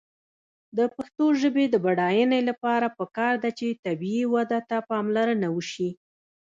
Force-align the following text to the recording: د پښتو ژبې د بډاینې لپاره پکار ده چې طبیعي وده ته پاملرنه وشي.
د 0.77 0.79
پښتو 0.95 1.25
ژبې 1.41 1.65
د 1.69 1.75
بډاینې 1.85 2.39
لپاره 2.49 2.87
پکار 2.99 3.33
ده 3.43 3.49
چې 3.59 3.67
طبیعي 3.85 4.25
وده 4.33 4.59
ته 4.69 4.77
پاملرنه 4.89 5.47
وشي. 5.55 5.89